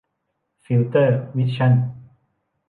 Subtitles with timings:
[0.63, 1.73] ฟิลเตอร์ วิชั่น